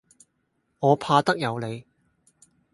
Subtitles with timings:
[0.79, 1.85] 我怕得有理。